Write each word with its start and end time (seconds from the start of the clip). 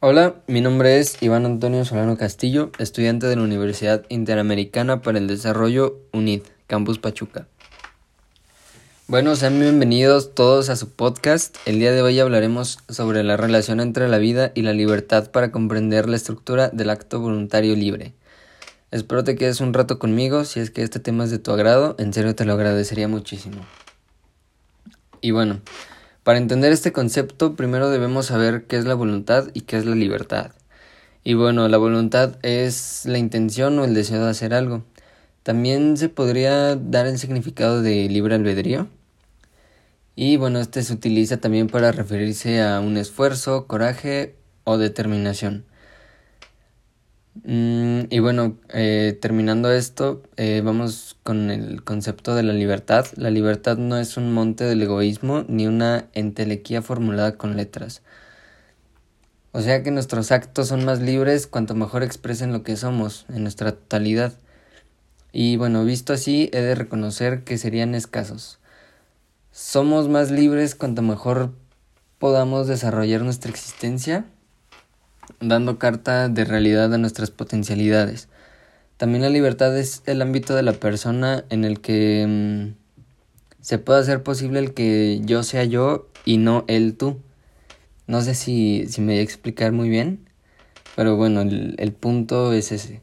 Hola, 0.00 0.34
mi 0.46 0.60
nombre 0.60 0.98
es 0.98 1.22
Iván 1.22 1.46
Antonio 1.46 1.82
Solano 1.86 2.18
Castillo, 2.18 2.70
estudiante 2.78 3.26
de 3.28 3.36
la 3.36 3.42
Universidad 3.42 4.04
Interamericana 4.10 5.00
para 5.00 5.16
el 5.16 5.26
Desarrollo 5.26 6.02
UNID, 6.12 6.42
Campus 6.66 6.98
Pachuca. 6.98 7.48
Bueno, 9.08 9.34
sean 9.36 9.58
bienvenidos 9.58 10.34
todos 10.34 10.68
a 10.68 10.76
su 10.76 10.90
podcast. 10.90 11.56
El 11.64 11.78
día 11.78 11.92
de 11.92 12.02
hoy 12.02 12.20
hablaremos 12.20 12.80
sobre 12.90 13.24
la 13.24 13.38
relación 13.38 13.80
entre 13.80 14.06
la 14.06 14.18
vida 14.18 14.52
y 14.54 14.60
la 14.60 14.74
libertad 14.74 15.30
para 15.30 15.50
comprender 15.50 16.10
la 16.10 16.16
estructura 16.16 16.68
del 16.68 16.90
acto 16.90 17.18
voluntario 17.20 17.74
libre. 17.74 18.12
Espero 18.90 19.24
te 19.24 19.34
quedes 19.34 19.62
un 19.62 19.72
rato 19.72 19.98
conmigo, 19.98 20.44
si 20.44 20.60
es 20.60 20.70
que 20.70 20.82
este 20.82 21.00
tema 21.00 21.24
es 21.24 21.30
de 21.30 21.38
tu 21.38 21.52
agrado, 21.52 21.96
en 21.98 22.12
serio 22.12 22.34
te 22.34 22.44
lo 22.44 22.52
agradecería 22.52 23.08
muchísimo. 23.08 23.64
Y 25.22 25.30
bueno, 25.30 25.62
para 26.26 26.40
entender 26.40 26.72
este 26.72 26.90
concepto, 26.90 27.54
primero 27.54 27.88
debemos 27.88 28.26
saber 28.26 28.64
qué 28.64 28.78
es 28.78 28.84
la 28.84 28.94
voluntad 28.94 29.46
y 29.54 29.60
qué 29.60 29.76
es 29.76 29.86
la 29.86 29.94
libertad. 29.94 30.50
Y 31.22 31.34
bueno, 31.34 31.68
la 31.68 31.78
voluntad 31.78 32.36
es 32.42 33.06
la 33.06 33.18
intención 33.18 33.78
o 33.78 33.84
el 33.84 33.94
deseo 33.94 34.24
de 34.24 34.30
hacer 34.30 34.52
algo. 34.52 34.82
También 35.44 35.96
se 35.96 36.08
podría 36.08 36.74
dar 36.74 37.06
el 37.06 37.20
significado 37.20 37.80
de 37.80 38.08
libre 38.08 38.34
albedrío. 38.34 38.88
Y 40.16 40.36
bueno, 40.36 40.58
este 40.58 40.82
se 40.82 40.94
utiliza 40.94 41.36
también 41.36 41.68
para 41.68 41.92
referirse 41.92 42.60
a 42.60 42.80
un 42.80 42.96
esfuerzo, 42.96 43.68
coraje 43.68 44.34
o 44.64 44.78
determinación. 44.78 45.64
Mm, 47.44 48.02
y 48.10 48.18
bueno, 48.20 48.56
eh, 48.70 49.18
terminando 49.20 49.70
esto, 49.70 50.22
eh, 50.36 50.62
vamos 50.64 51.16
con 51.22 51.50
el 51.50 51.82
concepto 51.84 52.34
de 52.34 52.42
la 52.42 52.52
libertad. 52.52 53.06
La 53.16 53.30
libertad 53.30 53.76
no 53.76 53.98
es 53.98 54.16
un 54.16 54.32
monte 54.32 54.64
del 54.64 54.82
egoísmo 54.82 55.44
ni 55.48 55.66
una 55.66 56.08
entelequía 56.14 56.82
formulada 56.82 57.36
con 57.36 57.56
letras. 57.56 58.02
O 59.52 59.60
sea 59.60 59.82
que 59.82 59.90
nuestros 59.90 60.32
actos 60.32 60.68
son 60.68 60.84
más 60.84 61.00
libres 61.00 61.46
cuanto 61.46 61.74
mejor 61.74 62.02
expresen 62.02 62.52
lo 62.52 62.62
que 62.62 62.76
somos 62.76 63.26
en 63.28 63.42
nuestra 63.42 63.72
totalidad. 63.72 64.34
Y 65.32 65.56
bueno, 65.56 65.84
visto 65.84 66.12
así, 66.12 66.50
he 66.52 66.60
de 66.60 66.74
reconocer 66.74 67.44
que 67.44 67.58
serían 67.58 67.94
escasos. 67.94 68.58
Somos 69.52 70.08
más 70.08 70.30
libres 70.30 70.74
cuanto 70.74 71.02
mejor 71.02 71.52
podamos 72.18 72.66
desarrollar 72.66 73.22
nuestra 73.22 73.50
existencia 73.50 74.26
dando 75.40 75.78
carta 75.78 76.28
de 76.28 76.44
realidad 76.44 76.92
a 76.92 76.98
nuestras 76.98 77.30
potencialidades. 77.30 78.28
También 78.96 79.22
la 79.22 79.28
libertad 79.28 79.76
es 79.76 80.02
el 80.06 80.22
ámbito 80.22 80.54
de 80.54 80.62
la 80.62 80.72
persona 80.72 81.44
en 81.50 81.64
el 81.64 81.80
que 81.80 82.24
mm, 82.26 82.74
se 83.60 83.78
puede 83.78 84.00
hacer 84.00 84.22
posible 84.22 84.58
el 84.58 84.72
que 84.74 85.20
yo 85.24 85.42
sea 85.42 85.64
yo 85.64 86.08
y 86.24 86.38
no 86.38 86.64
él 86.68 86.96
tú. 86.96 87.18
No 88.06 88.22
sé 88.22 88.34
si, 88.34 88.86
si 88.88 89.00
me 89.00 89.14
voy 89.14 89.20
a 89.20 89.22
explicar 89.22 89.72
muy 89.72 89.88
bien, 89.88 90.28
pero 90.94 91.16
bueno, 91.16 91.42
el, 91.42 91.92
punto 91.92 92.52
es 92.52 92.72
ese. 92.72 93.02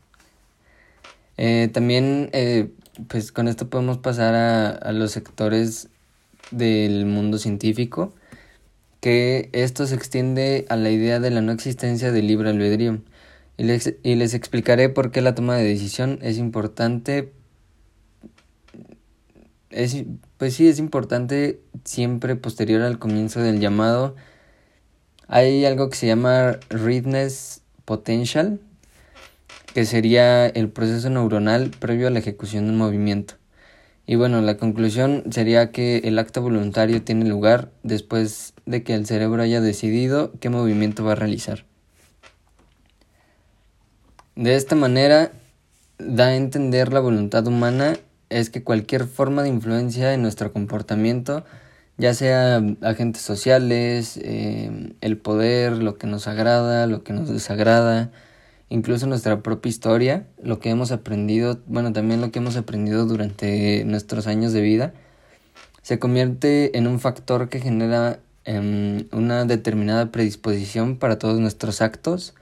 Eh, 1.38 1.70
también, 1.74 2.30
eh, 2.34 2.70
pues 3.08 3.32
con 3.32 3.48
esto 3.48 3.70
podemos 3.70 3.98
pasar 3.98 4.34
a, 4.36 4.70
a 4.70 4.92
los 4.94 5.12
sectores 5.12 5.90
del 6.52 7.06
mundo 7.06 7.38
científico 7.38 8.14
que 9.04 9.50
esto 9.52 9.86
se 9.86 9.96
extiende 9.96 10.66
a 10.70 10.78
la 10.78 10.90
idea 10.90 11.20
de 11.20 11.30
la 11.30 11.42
no 11.42 11.52
existencia 11.52 12.14
del 12.14 12.26
libre 12.26 12.52
albedrío. 12.52 13.02
Y 13.58 13.66
les, 13.66 13.96
y 14.02 14.16
les 14.16 14.34
explicaré 14.34 14.88
por 14.88 15.12
qué 15.12 15.22
la 15.22 15.36
toma 15.36 15.58
de 15.58 15.66
decisión 15.66 16.20
es 16.22 16.38
importante. 16.38 17.34
Es, 19.72 20.06
pues 20.38 20.54
sí, 20.54 20.70
es 20.70 20.80
importante 20.80 21.60
siempre 21.84 22.38
posterior 22.38 22.82
al 22.82 22.98
comienzo 22.98 23.42
del 23.42 23.60
llamado. 23.60 24.16
Hay 25.28 25.66
algo 25.66 25.90
que 25.90 25.98
se 25.98 26.08
llama 26.08 26.60
readiness 26.70 27.62
potential, 27.84 28.62
que 29.74 29.84
sería 29.84 30.48
el 30.48 30.70
proceso 30.70 31.10
neuronal 31.10 31.72
previo 31.72 32.08
a 32.08 32.10
la 32.10 32.20
ejecución 32.20 32.68
de 32.68 32.72
un 32.72 32.78
movimiento. 32.78 33.34
Y 34.06 34.16
bueno, 34.16 34.42
la 34.42 34.58
conclusión 34.58 35.24
sería 35.32 35.72
que 35.72 36.00
el 36.00 36.20
acto 36.20 36.42
voluntario 36.42 37.02
tiene 37.02 37.26
lugar 37.26 37.72
después 37.84 38.54
de 38.66 38.84
que 38.84 38.96
el 38.96 39.06
cerebro 39.06 39.42
haya 39.42 39.62
decidido 39.62 40.34
qué 40.40 40.50
movimiento 40.50 41.06
va 41.06 41.14
a 41.14 41.16
realizar. 41.16 41.66
De 44.36 44.56
esta 44.56 44.76
manera, 44.76 45.32
da 46.00 46.28
a 46.28 46.36
entender 46.36 46.92
la 46.92 47.00
voluntad 47.00 47.48
humana 47.48 47.98
es 48.30 48.50
que 48.50 48.64
cualquier 48.64 49.06
forma 49.06 49.44
de 49.44 49.50
influencia 49.50 50.14
en 50.14 50.22
nuestro 50.22 50.52
comportamiento, 50.52 51.46
ya 51.98 52.14
sea 52.14 52.62
agentes 52.82 53.22
sociales, 53.22 54.20
eh, 54.22 54.96
el 55.02 55.18
poder, 55.18 55.74
lo 55.74 55.98
que 55.98 56.08
nos 56.08 56.28
agrada, 56.28 56.88
lo 56.88 57.04
que 57.04 57.14
nos 57.14 57.30
desagrada, 57.30 58.12
incluso 58.74 59.06
nuestra 59.06 59.44
propia 59.44 59.70
historia, 59.70 60.26
lo 60.42 60.60
que 60.60 60.72
hemos 60.72 60.92
aprendido, 60.92 61.60
bueno, 61.68 61.94
también 61.94 62.22
lo 62.22 62.32
que 62.32 62.40
hemos 62.40 62.58
aprendido 62.58 63.06
durante 63.06 63.86
nuestros 63.86 64.26
años 64.26 64.52
de 64.52 64.62
vida, 64.62 64.94
se 65.84 66.00
convierte 66.00 66.76
en 66.76 66.88
un 66.88 67.00
factor 67.00 67.50
que 67.50 67.60
genera 67.60 68.20
em, 68.46 69.06
una 69.12 69.46
determinada 69.46 70.12
predisposición 70.12 70.98
para 70.98 71.20
todos 71.20 71.40
nuestros 71.40 71.82
actos, 71.82 72.34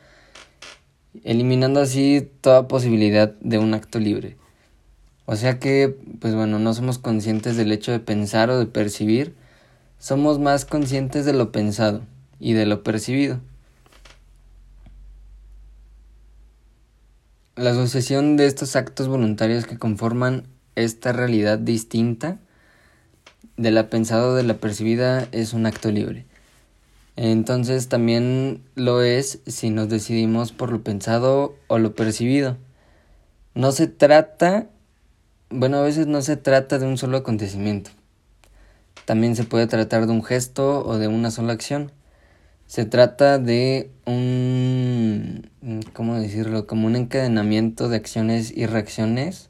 eliminando 1.25 1.81
así 1.81 2.31
toda 2.39 2.69
posibilidad 2.69 3.33
de 3.41 3.57
un 3.57 3.73
acto 3.73 3.99
libre. 3.99 4.37
O 5.25 5.35
sea 5.35 5.59
que, 5.59 5.97
pues 6.21 6.33
bueno, 6.33 6.59
no 6.59 6.73
somos 6.73 6.97
conscientes 6.97 7.57
del 7.57 7.73
hecho 7.73 7.91
de 7.91 7.99
pensar 7.99 8.49
o 8.49 8.57
de 8.57 8.67
percibir, 8.67 9.35
somos 9.99 10.39
más 10.39 10.63
conscientes 10.63 11.25
de 11.25 11.33
lo 11.33 11.51
pensado 11.51 12.03
y 12.39 12.53
de 12.53 12.65
lo 12.65 12.83
percibido. 12.83 13.41
La 17.57 17.73
sucesión 17.73 18.38
de 18.38 18.45
estos 18.45 18.78
actos 18.78 19.09
voluntarios 19.09 19.66
que 19.66 19.78
conforman 19.78 20.47
esta 20.75 21.12
realidad 21.12 21.59
distinta 21.59 22.39
de 23.57 23.72
la 23.72 23.89
pensada 23.89 24.28
o 24.28 24.34
de 24.35 24.44
la 24.44 24.53
percibida 24.53 25.28
es 25.34 25.51
un 25.51 25.66
acto 25.66 25.91
libre. 25.91 26.25
Entonces 27.17 27.90
también 27.90 28.63
lo 28.75 29.01
es 29.01 29.40
si 29.47 29.69
nos 29.69 29.90
decidimos 29.90 30.53
por 30.53 30.72
lo 30.72 30.81
pensado 30.81 31.56
o 31.67 31.78
lo 31.78 31.94
percibido. 31.94 32.56
No 33.53 33.73
se 33.73 33.88
trata, 33.88 34.69
bueno, 35.50 35.75
a 35.79 35.81
veces 35.81 36.07
no 36.07 36.22
se 36.22 36.38
trata 36.38 36.79
de 36.79 36.88
un 36.88 36.97
solo 36.97 37.17
acontecimiento. 37.17 37.91
También 39.03 39.35
se 39.35 39.44
puede 39.44 39.67
tratar 39.67 40.06
de 40.06 40.13
un 40.13 40.23
gesto 40.23 40.85
o 40.85 40.97
de 40.97 41.09
una 41.09 41.31
sola 41.31 41.51
acción. 41.51 41.91
Se 42.71 42.85
trata 42.85 43.37
de 43.37 43.91
un, 44.05 45.49
¿cómo 45.91 46.17
decirlo? 46.17 46.67
Como 46.67 46.87
un 46.87 46.95
encadenamiento 46.95 47.89
de 47.89 47.97
acciones 47.97 48.55
y 48.55 48.65
reacciones 48.65 49.49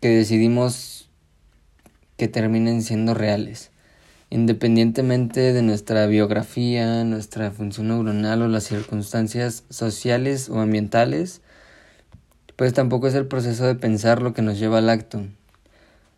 que 0.00 0.08
decidimos 0.08 1.10
que 2.16 2.26
terminen 2.26 2.82
siendo 2.82 3.14
reales. 3.14 3.70
Independientemente 4.30 5.52
de 5.52 5.62
nuestra 5.62 6.08
biografía, 6.08 7.04
nuestra 7.04 7.52
función 7.52 7.86
neuronal 7.86 8.42
o 8.42 8.48
las 8.48 8.64
circunstancias 8.64 9.62
sociales 9.70 10.48
o 10.48 10.58
ambientales, 10.58 11.40
pues 12.56 12.74
tampoco 12.74 13.06
es 13.06 13.14
el 13.14 13.28
proceso 13.28 13.64
de 13.64 13.76
pensar 13.76 14.22
lo 14.22 14.34
que 14.34 14.42
nos 14.42 14.58
lleva 14.58 14.78
al 14.78 14.90
acto. 14.90 15.22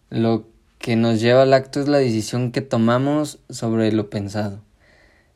Lo 0.08 0.48
que 0.78 0.96
nos 0.96 1.20
lleva 1.20 1.42
al 1.42 1.52
acto 1.52 1.78
es 1.78 1.88
la 1.88 1.98
decisión 1.98 2.52
que 2.52 2.62
tomamos 2.62 3.38
sobre 3.50 3.92
lo 3.92 4.08
pensado. 4.08 4.62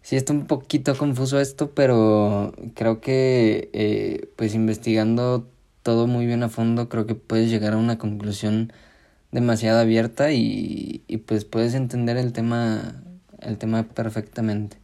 Sí 0.04 0.16
está 0.16 0.34
un 0.34 0.46
poquito 0.46 0.96
confuso 0.98 1.40
esto, 1.40 1.70
pero 1.74 2.52
creo 2.74 3.00
que 3.00 3.70
eh, 3.72 4.28
pues 4.36 4.54
investigando 4.54 5.48
todo 5.82 6.06
muy 6.06 6.26
bien 6.26 6.42
a 6.42 6.50
fondo 6.50 6.90
creo 6.90 7.06
que 7.06 7.14
puedes 7.14 7.50
llegar 7.50 7.72
a 7.72 7.78
una 7.78 7.98
conclusión 7.98 8.72
demasiado 9.32 9.80
abierta 9.80 10.30
y, 10.32 11.04
y 11.08 11.18
pues 11.18 11.46
puedes 11.46 11.74
entender 11.74 12.18
el 12.18 12.32
tema 12.34 13.02
el 13.40 13.58
tema 13.58 13.84
perfectamente. 13.84 14.76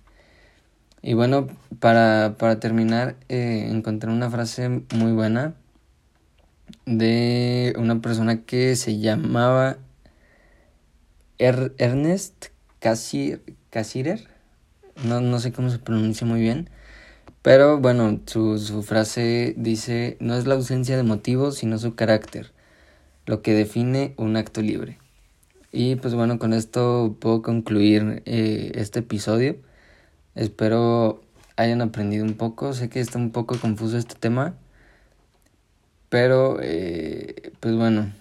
Y 1.03 1.15
bueno, 1.15 1.49
para, 1.81 2.37
para 2.39 2.61
terminar, 2.61 3.17
eh, 3.29 3.69
encontré 3.71 4.11
una 4.11 4.31
frase 4.31 4.69
muy 4.95 5.13
buena 5.13 5.55
de 6.87 7.75
una 7.79 8.01
persona 8.01 8.43
que 8.45 8.75
se 8.77 8.99
llamaba 8.99 9.77
er-, 11.39 11.75
Ernest 11.79 12.47
Cassirer 12.81 14.40
no, 15.05 15.21
no 15.21 15.39
sé 15.41 15.53
cómo 15.53 15.71
se 15.71 15.79
pronuncia 15.79 16.27
muy 16.27 16.41
bien. 16.41 16.69
Pero 17.43 17.79
bueno, 17.81 18.21
su, 18.27 18.59
su 18.59 18.83
frase 18.83 19.55
dice, 19.57 20.17
no 20.21 20.37
es 20.37 20.47
la 20.47 20.55
ausencia 20.55 20.97
de 20.97 21.03
motivos, 21.03 21.57
sino 21.57 21.79
su 21.79 21.95
carácter, 21.95 22.53
lo 23.27 23.43
que 23.43 23.55
define 23.55 24.15
un 24.19 24.37
acto 24.37 24.63
libre. 24.63 24.99
Y 25.73 25.97
pues 25.97 26.15
bueno, 26.15 26.39
con 26.39 26.53
esto 26.53 27.17
puedo 27.21 27.43
concluir 27.43 28.23
eh, 28.27 28.73
este 28.75 29.01
episodio. 29.01 29.57
Espero 30.35 31.23
hayan 31.57 31.83
aprendido 31.83 32.25
un 32.25 32.35
poco. 32.35 32.73
Sé 32.75 32.89
que 32.89 33.01
está 33.01 33.19
un 33.19 33.31
poco 33.31 33.59
confuso 33.59 33.97
este 33.99 34.15
tema. 34.17 34.55
Pero 36.09 36.59
eh, 36.61 37.53
pues 37.61 37.77
bueno, 37.77 38.13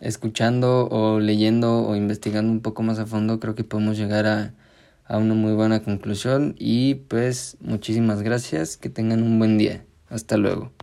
escuchando 0.00 0.88
o 0.90 1.20
leyendo 1.20 1.86
o 1.86 1.96
investigando 1.96 2.52
un 2.52 2.60
poco 2.60 2.82
más 2.82 2.98
a 2.98 3.06
fondo 3.06 3.40
creo 3.40 3.54
que 3.54 3.64
podemos 3.64 3.96
llegar 3.96 4.26
a 4.26 4.54
a 5.08 5.18
una 5.18 5.34
muy 5.34 5.54
buena 5.54 5.82
conclusión 5.82 6.54
y 6.58 6.94
pues 6.96 7.56
muchísimas 7.60 8.22
gracias, 8.22 8.76
que 8.76 8.90
tengan 8.90 9.22
un 9.22 9.38
buen 9.38 9.58
día. 9.58 9.84
Hasta 10.08 10.36
luego. 10.36 10.72